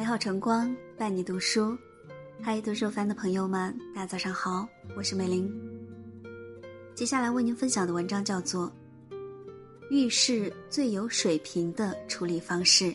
[0.00, 1.76] 美好晨光伴你读书，
[2.42, 5.52] 嗨，读书番的朋友们，大家早上好，我是美玲。
[6.94, 8.66] 接下来为您分享的文章叫做
[9.90, 12.86] 《遇事最有水平的处理方式》。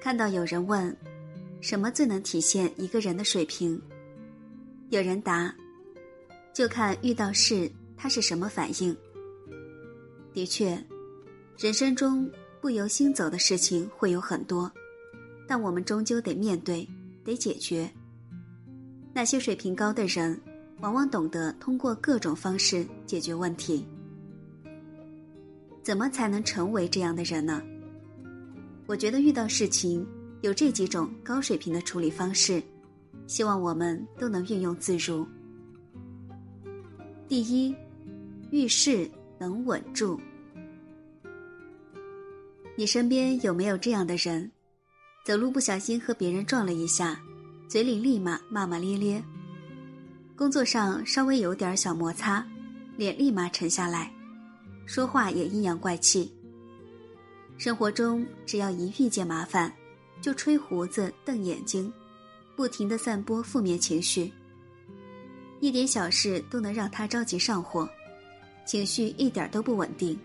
[0.00, 0.96] 看到有人问，
[1.60, 3.80] 什么最能体现一个人的水平？
[4.88, 5.54] 有人答，
[6.52, 7.70] 就看遇到事。
[7.94, 8.96] 他是什么反应？
[10.32, 10.82] 的确，
[11.58, 14.70] 人生中不由心走的事情会有很多，
[15.46, 16.88] 但我们终究得面对，
[17.24, 17.90] 得解决。
[19.12, 20.40] 那些水平高的人，
[20.80, 23.86] 往往懂得通过各种方式解决问题。
[25.82, 27.62] 怎么才能成为这样的人呢？
[28.86, 30.06] 我觉得遇到事情
[30.40, 32.62] 有这几种高水平的处理方式，
[33.26, 35.26] 希望我们都能运用自如。
[37.28, 37.74] 第一。
[38.50, 39.10] 遇事
[39.42, 40.20] 能稳住。
[42.76, 44.48] 你身边有没有这样的人？
[45.24, 47.20] 走路不小心和别人撞了一下，
[47.68, 49.20] 嘴里立马骂骂咧咧；
[50.36, 52.46] 工作上稍微有点小摩擦，
[52.96, 54.12] 脸立马沉下来，
[54.86, 56.32] 说话也阴阳怪气。
[57.58, 59.72] 生活中只要一遇见麻烦，
[60.20, 61.92] 就吹胡子瞪眼睛，
[62.54, 64.32] 不停的散播负面情绪，
[65.60, 67.88] 一点小事都能让他着急上火。
[68.64, 70.18] 情绪一点都不稳定。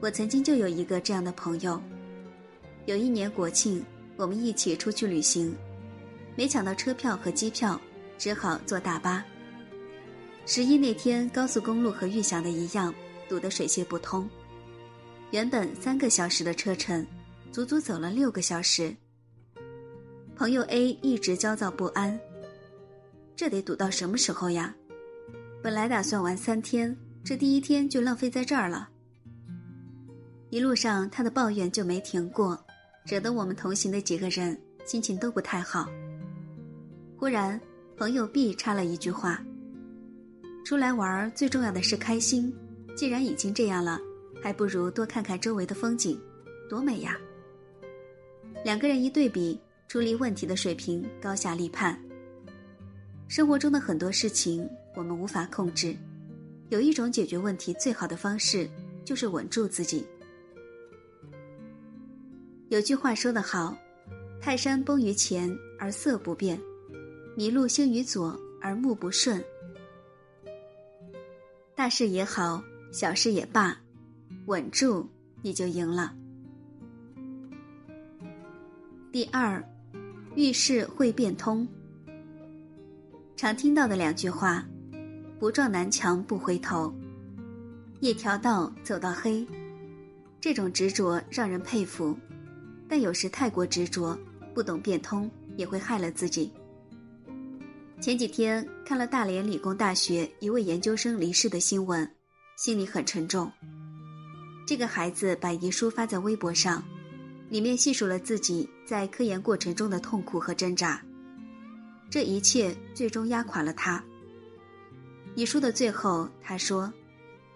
[0.00, 1.80] 我曾经就有一个这样的朋友，
[2.86, 3.82] 有一年国庆，
[4.16, 5.54] 我们一起出去旅行，
[6.36, 7.80] 没抢到车票和机票，
[8.18, 9.24] 只好坐大巴。
[10.46, 12.94] 十一那天，高速公路和预想的一样，
[13.28, 14.28] 堵得水泄不通。
[15.30, 17.06] 原本三个小时的车程，
[17.50, 18.94] 足足走了六个小时。
[20.36, 22.20] 朋友 A 一直焦躁不安，
[23.34, 24.74] 这得堵到什么时候呀？
[25.64, 28.86] 本来打算玩三天，这第一天就浪费在这儿了。
[30.50, 32.62] 一路上他的抱怨就没停过，
[33.06, 35.88] 惹得我们同行的几个人心情都不太好。
[37.16, 37.58] 忽然，
[37.96, 39.42] 朋友 B 插了一句话
[40.66, 42.54] ：“出来玩最重要的是开心，
[42.94, 43.98] 既然已经这样了，
[44.42, 46.20] 还不如多看看周围的风景，
[46.68, 47.18] 多美呀！”
[48.62, 49.58] 两个人一对比，
[49.88, 51.98] 处理问题的水平高下立判。
[53.28, 54.68] 生活中的很多事情。
[54.94, 55.96] 我们无法控制，
[56.70, 58.68] 有一种解决问题最好的方式，
[59.04, 60.06] 就是稳住自己。
[62.68, 63.76] 有句话说得好
[64.40, 66.60] ：“泰山崩于前而色不变，
[67.36, 69.42] 麋鹿兴于左而目不顺。”
[71.74, 72.62] 大事也好，
[72.92, 73.76] 小事也罢，
[74.46, 75.08] 稳住
[75.42, 76.14] 你就赢了。
[79.10, 79.62] 第二，
[80.36, 81.66] 遇事会变通。
[83.36, 84.64] 常听到的两句话。
[85.44, 86.90] 不撞南墙不回头，
[88.00, 89.46] 一条道走到黑，
[90.40, 92.16] 这种执着让人佩服，
[92.88, 94.18] 但有时太过执着，
[94.54, 96.50] 不懂变通也会害了自己。
[98.00, 102.10] 前几天看了大连理工大学一位研究生离世的新闻，
[102.56, 103.52] 心里很沉重。
[104.66, 106.82] 这个孩子把遗书发在微博上，
[107.50, 111.02] 里面细数了自己在科研过程中的痛苦和挣扎，
[112.08, 114.02] 这一切最终压垮了他。
[115.36, 116.92] 遗书的最后，他说：“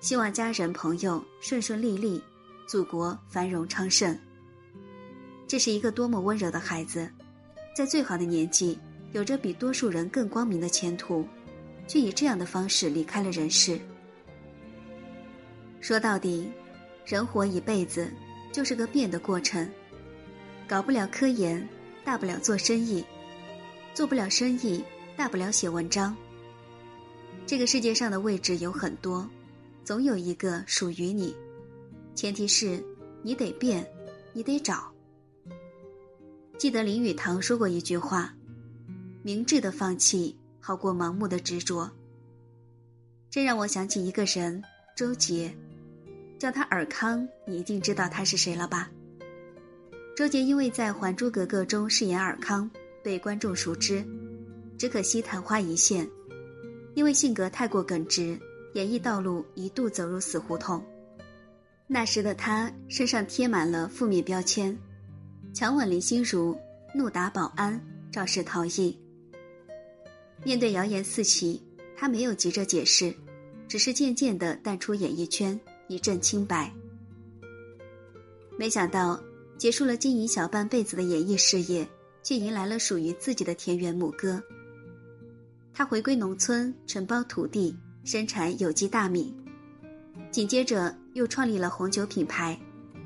[0.01, 2.21] 希望家人朋友顺顺利利，
[2.67, 4.19] 祖国繁荣昌盛。”
[5.47, 7.09] 这是一个多么温柔的孩子，
[7.77, 8.77] 在最好的年纪，
[9.13, 11.25] 有着比多数人更光明的前途，
[11.87, 13.79] 却以这样的方式离开了人世。
[15.81, 16.51] 说到底，
[17.07, 18.11] 人活一辈子
[18.53, 19.71] 就是个变的过程，
[20.67, 21.67] 搞不了科研，
[22.05, 23.05] 大不了做生意；
[23.95, 24.85] 做不了生意，
[25.17, 26.15] 大不了写文章。
[27.49, 29.27] 这个世界上的位置有很多，
[29.83, 31.35] 总有一个属于你，
[32.15, 32.79] 前提是
[33.23, 33.91] 你得变，
[34.35, 34.93] 你得找。
[36.59, 38.35] 记得林语堂说过一句话
[39.25, 41.91] ：“明智的放弃好过盲目的执着。”
[43.33, 44.63] 这让我想起一个人，
[44.95, 45.51] 周杰，
[46.39, 48.91] 叫他尔康，你一定知道他是谁了吧？
[50.15, 52.71] 周杰因为在《还珠格格》中饰演尔康，
[53.03, 54.05] 被观众熟知，
[54.77, 56.07] 只可惜昙花一现。
[56.99, 58.37] 因为性格太过耿直，
[58.75, 60.85] 演艺道路一度走入死胡同。
[61.87, 64.77] 那时的他身上贴满了负面标签，
[65.55, 66.59] 强吻林心如，
[66.93, 67.81] 怒打保安，
[68.11, 68.99] 肇事逃逸。
[70.43, 71.63] 面对谣言四起，
[71.97, 73.15] 他没有急着解释，
[73.69, 76.69] 只是渐渐的淡出演艺圈，一阵清白。
[78.59, 79.23] 没想到，
[79.57, 81.89] 结束了经营小半辈子的演艺事业，
[82.25, 84.43] 却迎来了属于自己的田园牧歌。
[85.79, 87.73] 他回归农村，承包土地，
[88.03, 89.33] 生产有机大米，
[90.29, 92.59] 紧接着又创立了红酒品牌，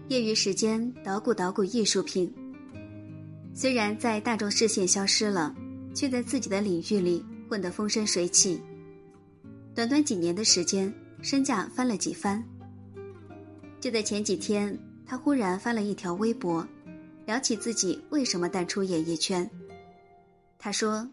[0.09, 2.33] 业余时间捣鼓捣鼓艺术品。
[3.53, 5.55] 虽然在大众视线消失了，
[5.95, 8.59] 却在自己的领域里混得风生水起。
[9.75, 10.91] 短短几年的时间，
[11.21, 12.43] 身价翻了几番。
[13.81, 14.75] 就在前几天，
[15.05, 16.67] 他忽然发了一条微博，
[17.27, 19.47] 聊起自己为什么淡出演艺圈。
[20.59, 21.07] 他说：“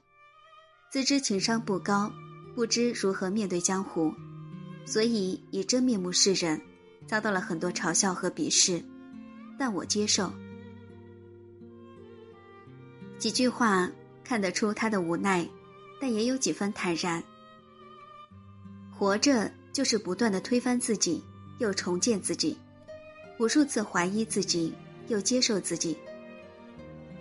[0.89, 2.11] 自知情商不高，
[2.55, 4.11] 不知如何面对江湖，
[4.85, 6.59] 所以以真面目示人，
[7.05, 8.83] 遭到了很多嘲笑和鄙视，
[9.55, 10.33] 但我接受。”
[13.19, 13.87] 几句话
[14.23, 15.47] 看得出他的无奈，
[16.01, 17.23] 但也有几分坦然。
[18.91, 21.23] 活着就是不断的推翻自己，
[21.59, 22.57] 又重建自己，
[23.37, 24.73] 无数次怀疑自己，
[25.07, 25.95] 又接受自己。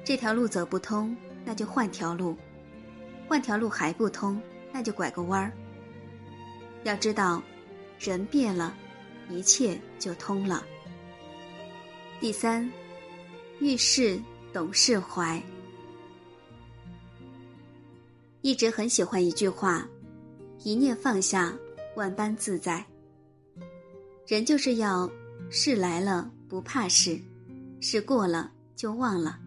[0.02, 2.34] 这条路走不通，那就换条路；
[3.28, 4.40] 换条路还不通，
[4.72, 5.52] 那就拐个弯儿。
[6.84, 7.42] 要知道，
[7.98, 8.74] 人变了，
[9.28, 10.64] 一切就通了。
[12.18, 12.68] 第三，
[13.60, 14.18] 遇事
[14.52, 15.40] 懂释怀。
[18.40, 19.86] 一直很喜欢一句话
[20.64, 21.54] ：“一念放下，
[21.96, 22.82] 万般自在。”
[24.26, 25.10] 人就是要
[25.50, 27.20] 事来了不怕事，
[27.80, 29.38] 事过了就忘了。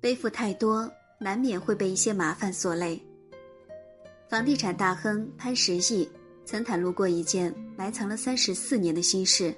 [0.00, 3.00] 背负太多，难免会被一些麻烦所累。
[4.28, 6.08] 房地产大亨潘石屹
[6.44, 9.54] 曾袒露过一件埋藏了三十四年的心事：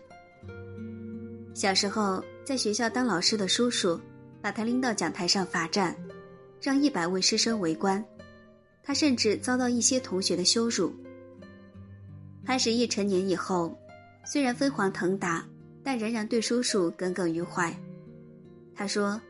[1.55, 4.00] 小时候在学校当老师的叔叔，
[4.40, 5.96] 把他拎到讲台上罚站。
[6.60, 8.05] 让一百位师生围观，
[8.82, 10.93] 他甚至遭到一些同学的羞辱。
[12.44, 13.78] 潘石屹成年以后，
[14.26, 15.46] 虽然飞黄腾达，
[15.84, 17.72] 但仍然对叔叔耿耿于怀。
[18.75, 19.20] 他说：“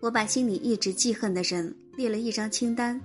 [0.00, 3.00] 我把心里一直记恨的人列了一张清单，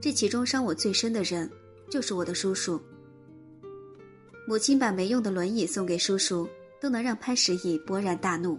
[0.00, 1.50] 这其中伤我最深的人
[1.90, 2.80] 就是我的叔叔。”
[4.46, 6.48] 母亲把没用的轮椅送给叔叔，
[6.80, 8.58] 都能让潘石屹勃然大怒。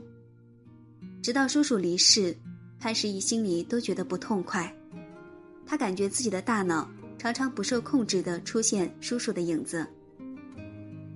[1.21, 2.35] 直到叔叔离世。
[2.77, 4.71] 潘石屹心里都觉得不痛快，
[5.65, 6.87] 他感觉自己的大脑
[7.17, 9.87] 常常不受控制的出现叔叔的影子。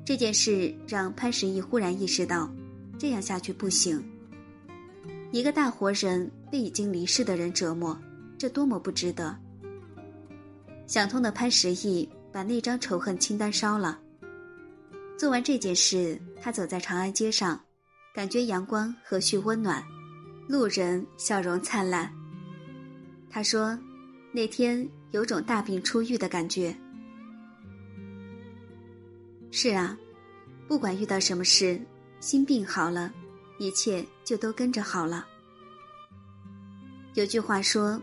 [0.04, 2.50] 这件事让潘石屹忽然意识到，
[2.98, 4.04] 这样下去不行。
[5.32, 7.98] 一个大活人被已经离世的人折磨，
[8.38, 9.36] 这多么不值得！
[10.88, 14.00] 想通的潘石屹把那张仇恨清单烧了。
[15.18, 17.62] 做完这件事，他走在长安街上，
[18.14, 19.84] 感觉阳光和煦温暖。
[20.48, 22.12] 路人笑容灿烂。
[23.30, 23.78] 他说
[24.34, 26.76] ：“那天有种大病初愈的感觉。”
[29.52, 29.96] 是啊，
[30.68, 31.80] 不管遇到什么事，
[32.20, 33.14] 心病好了，
[33.60, 35.28] 一切就都跟着好了。
[37.14, 38.02] 有句话说：“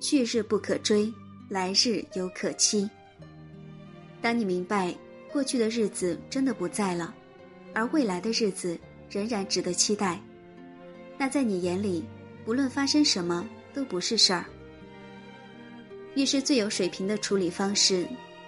[0.00, 1.12] 去日不可追，
[1.48, 2.88] 来日犹可期。”
[4.22, 4.94] 当你明白
[5.32, 7.14] 过去的日子真的不在了，
[7.74, 8.78] 而未来的日子
[9.10, 10.20] 仍然值得期待。
[11.18, 12.04] 那在你眼里，
[12.44, 13.44] 不论发生什么
[13.74, 14.44] 都不是事儿。
[16.14, 18.06] 遇事最有水平的处理方式，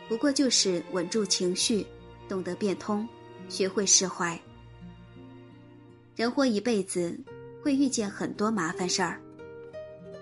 [0.09, 1.85] 不过就是稳住情绪，
[2.29, 3.09] 懂得变通，
[3.49, 4.39] 学会释怀。
[6.17, 7.19] 人活一辈子，
[7.63, 9.21] 会遇见很多麻烦事儿，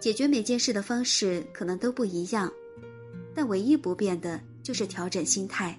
[0.01, 2.51] 解决每件事的方式可能都不一样，
[3.35, 5.79] 但唯一不变的就是调整心态。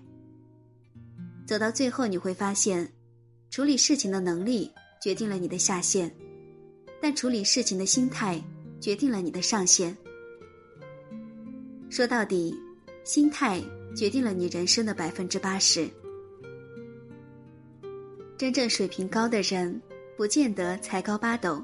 [1.48, 2.88] 走到最后，你会发现，
[3.50, 6.14] 处理事情的能力决定了你的下限。
[7.02, 8.42] 但处理事情的心态，
[8.80, 9.98] 决定了你的上限。
[11.90, 12.56] 说到底，
[13.04, 13.62] 心态
[13.94, 15.90] 决定了你人生的百分之八十。
[18.38, 19.82] 真正水平高的人，
[20.16, 21.64] 不见得才高八斗，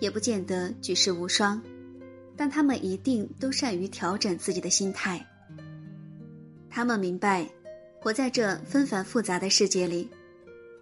[0.00, 1.62] 也不见得举世无双，
[2.36, 5.24] 但他们一定都善于调整自己的心态。
[6.70, 7.48] 他们明白，
[8.00, 10.08] 活在这纷繁复杂的世界里，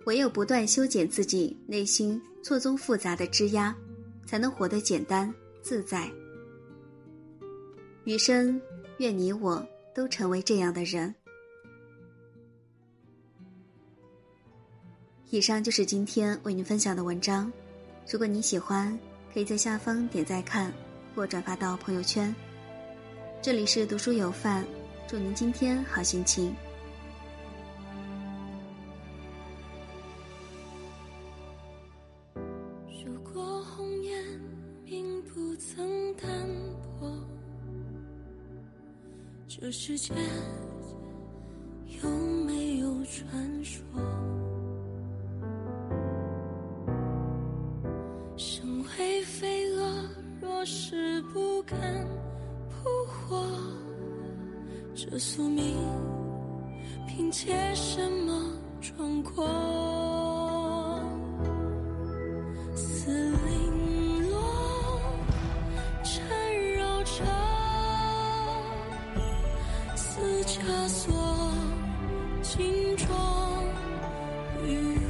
[0.07, 3.75] 唯有不断修剪自己内心错综复杂的枝桠。
[4.27, 5.31] 才能活得简单
[5.61, 6.11] 自在。
[8.05, 8.59] 余生，
[8.97, 9.63] 愿你我
[9.95, 11.15] 都成为这样的人。
[15.31, 17.53] 以上就是今天为您分享的文章。
[18.09, 18.97] 如果你喜欢，
[19.33, 20.73] 可以在下方点赞看
[21.15, 22.33] 或转发到朋友圈。
[23.43, 24.65] 这里是读书有范，
[25.09, 26.55] 祝您今天好心情。
[33.05, 34.41] 如果红颜
[34.85, 36.29] 并不曾淡
[37.01, 37.13] 薄
[39.49, 40.15] 这世界
[48.37, 50.09] 生为飞蛾，
[50.41, 51.79] 若是不敢
[52.69, 53.47] 扑火，
[54.93, 55.77] 这宿命
[57.07, 59.47] 凭借什么壮阔？
[62.75, 63.13] 似
[63.47, 65.01] 零落，
[66.03, 66.27] 缠
[66.75, 67.25] 绕着。
[69.95, 71.53] 似枷锁，
[72.43, 73.09] 紧装
[74.67, 75.04] 于。